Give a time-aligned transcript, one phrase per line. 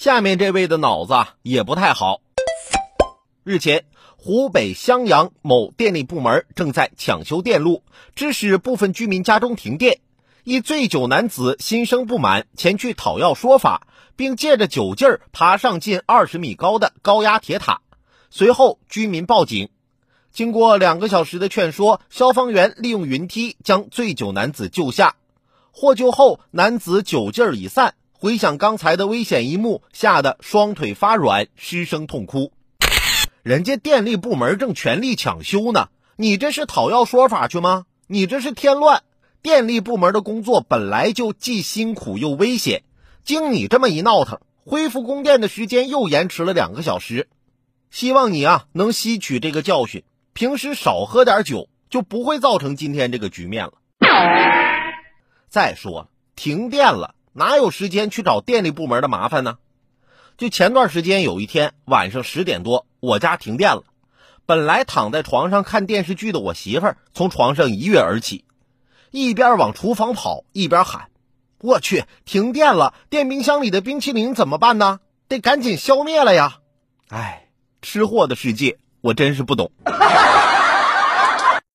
[0.00, 1.12] 下面这位的脑子
[1.42, 2.22] 也不太好。
[3.44, 3.84] 日前，
[4.16, 10.00] 湖北襄阳某电力部门正在抢修电路，致使部分居民家中停电。
[10.42, 13.86] 一醉酒男子心生不满，前去讨要说法，
[14.16, 17.82] 并借着酒劲儿爬上近二十米高的高压铁塔。
[18.30, 19.68] 随后，居民报警。
[20.32, 25.16] 经过两个小时的劝说，消防员利用云梯将醉酒男子救下。
[25.72, 27.96] 获救后，男子酒劲儿已散。
[28.22, 32.52] 回想刚才的危险一幕，吓得双腿发软，失声痛哭。
[33.42, 37.86] 人家电力部门正全力抢修呢，你这是讨要说法去吗？
[38.08, 39.04] 你这是添乱！
[39.40, 42.82] 电力部门的工作本来就既辛苦又危险，
[43.24, 47.26] 经你这么一闹腾，恢复供电的时间又延迟了两个小时。
[47.90, 53.72] 希望你啊能吸取这个教训，平时少喝点酒，就不会造成今天这个局面了。
[55.48, 57.14] 再说了，停电了。
[57.32, 59.58] 哪有时间去找电力部门的麻烦呢？
[60.36, 63.84] 就前段时间有一天晚上十点多，我家停电了。
[64.46, 68.44] 本来躺在床上看电视剧的我媳妇儿从床上一跃而起，
[69.10, 71.08] 一边往厨房跑，一边喊
[71.62, 72.94] ：“我去，停电了！
[73.10, 74.98] 电冰箱里的冰淇淋怎么办呢？
[75.28, 76.58] 得赶紧消灭了呀！”
[77.10, 77.48] 哎，
[77.82, 79.70] 吃货的世界我真是不懂。